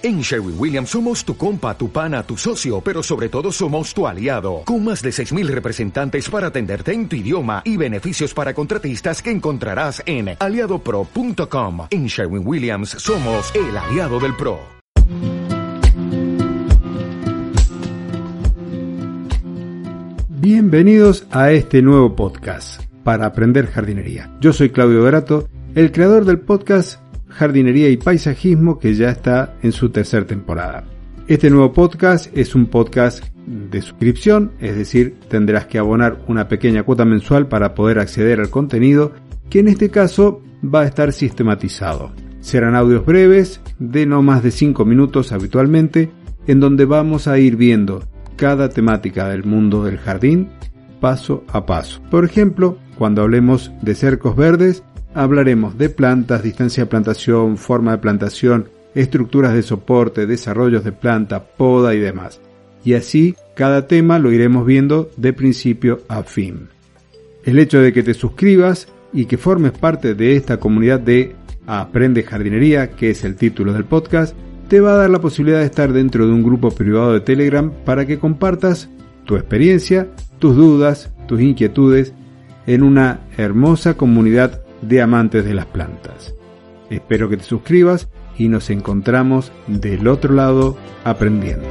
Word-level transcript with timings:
En 0.00 0.20
Sherwin 0.20 0.54
Williams 0.56 0.90
somos 0.90 1.24
tu 1.24 1.36
compa, 1.36 1.76
tu 1.76 1.90
pana, 1.90 2.22
tu 2.22 2.36
socio, 2.36 2.80
pero 2.80 3.02
sobre 3.02 3.28
todo 3.28 3.50
somos 3.50 3.92
tu 3.92 4.06
aliado, 4.06 4.62
con 4.64 4.84
más 4.84 5.02
de 5.02 5.10
6.000 5.10 5.48
representantes 5.48 6.30
para 6.30 6.48
atenderte 6.48 6.92
en 6.92 7.08
tu 7.08 7.16
idioma 7.16 7.62
y 7.64 7.76
beneficios 7.76 8.32
para 8.32 8.54
contratistas 8.54 9.20
que 9.20 9.32
encontrarás 9.32 10.00
en 10.06 10.36
aliadopro.com. 10.38 11.88
En 11.90 12.06
Sherwin 12.06 12.46
Williams 12.46 12.90
somos 12.90 13.52
el 13.56 13.76
aliado 13.76 14.20
del 14.20 14.36
PRO. 14.36 14.60
Bienvenidos 20.28 21.26
a 21.32 21.50
este 21.50 21.82
nuevo 21.82 22.14
podcast 22.14 22.84
para 23.02 23.26
aprender 23.26 23.66
jardinería. 23.66 24.30
Yo 24.40 24.52
soy 24.52 24.70
Claudio 24.70 25.00
Dorato, 25.00 25.48
el 25.74 25.90
creador 25.90 26.24
del 26.24 26.38
podcast 26.38 27.00
jardinería 27.38 27.88
y 27.88 27.96
paisajismo 27.96 28.80
que 28.80 28.94
ya 28.94 29.10
está 29.10 29.54
en 29.62 29.70
su 29.70 29.90
tercera 29.90 30.26
temporada. 30.26 30.84
Este 31.28 31.50
nuevo 31.50 31.72
podcast 31.72 32.36
es 32.36 32.56
un 32.56 32.66
podcast 32.66 33.24
de 33.46 33.80
suscripción, 33.80 34.50
es 34.58 34.76
decir, 34.76 35.14
tendrás 35.28 35.66
que 35.66 35.78
abonar 35.78 36.18
una 36.26 36.48
pequeña 36.48 36.82
cuota 36.82 37.04
mensual 37.04 37.46
para 37.46 37.74
poder 37.74 38.00
acceder 38.00 38.40
al 38.40 38.50
contenido, 38.50 39.12
que 39.48 39.60
en 39.60 39.68
este 39.68 39.88
caso 39.88 40.42
va 40.64 40.80
a 40.80 40.86
estar 40.86 41.12
sistematizado. 41.12 42.10
Serán 42.40 42.74
audios 42.74 43.06
breves, 43.06 43.60
de 43.78 44.04
no 44.04 44.20
más 44.20 44.42
de 44.42 44.50
5 44.50 44.84
minutos 44.84 45.30
habitualmente, 45.30 46.10
en 46.48 46.58
donde 46.58 46.86
vamos 46.86 47.28
a 47.28 47.38
ir 47.38 47.54
viendo 47.54 48.02
cada 48.34 48.68
temática 48.68 49.28
del 49.28 49.44
mundo 49.44 49.84
del 49.84 49.98
jardín 49.98 50.48
paso 51.00 51.44
a 51.48 51.66
paso. 51.66 52.00
Por 52.10 52.24
ejemplo, 52.24 52.78
cuando 52.98 53.22
hablemos 53.22 53.70
de 53.82 53.94
cercos 53.94 54.34
verdes, 54.34 54.82
hablaremos 55.14 55.78
de 55.78 55.88
plantas, 55.88 56.42
distancia 56.42 56.84
de 56.84 56.90
plantación, 56.90 57.56
forma 57.56 57.92
de 57.92 57.98
plantación, 57.98 58.68
estructuras 58.94 59.54
de 59.54 59.62
soporte, 59.62 60.26
desarrollos 60.26 60.84
de 60.84 60.92
planta, 60.92 61.44
poda 61.44 61.94
y 61.94 62.00
demás. 62.00 62.40
Y 62.84 62.94
así 62.94 63.34
cada 63.54 63.86
tema 63.86 64.18
lo 64.18 64.32
iremos 64.32 64.64
viendo 64.64 65.10
de 65.16 65.32
principio 65.32 66.00
a 66.08 66.22
fin. 66.22 66.68
El 67.44 67.58
hecho 67.58 67.80
de 67.80 67.92
que 67.92 68.02
te 68.02 68.14
suscribas 68.14 68.88
y 69.12 69.26
que 69.26 69.38
formes 69.38 69.72
parte 69.72 70.14
de 70.14 70.36
esta 70.36 70.58
comunidad 70.58 71.00
de 71.00 71.34
Aprende 71.66 72.22
Jardinería, 72.22 72.90
que 72.90 73.10
es 73.10 73.24
el 73.24 73.36
título 73.36 73.72
del 73.72 73.84
podcast, 73.84 74.34
te 74.68 74.80
va 74.80 74.92
a 74.92 74.96
dar 74.96 75.10
la 75.10 75.20
posibilidad 75.20 75.60
de 75.60 75.66
estar 75.66 75.92
dentro 75.92 76.26
de 76.26 76.32
un 76.32 76.42
grupo 76.42 76.70
privado 76.70 77.12
de 77.12 77.20
Telegram 77.20 77.72
para 77.84 78.06
que 78.06 78.18
compartas 78.18 78.90
tu 79.24 79.36
experiencia, 79.36 80.08
tus 80.38 80.56
dudas, 80.56 81.10
tus 81.26 81.40
inquietudes 81.40 82.12
en 82.66 82.82
una 82.82 83.20
hermosa 83.36 83.94
comunidad 83.94 84.60
de 84.82 85.02
amantes 85.02 85.44
de 85.44 85.54
las 85.54 85.66
plantas. 85.66 86.34
Espero 86.90 87.28
que 87.28 87.36
te 87.36 87.44
suscribas 87.44 88.08
y 88.38 88.48
nos 88.48 88.70
encontramos 88.70 89.52
del 89.66 90.08
otro 90.08 90.34
lado 90.34 90.76
aprendiendo. 91.04 91.68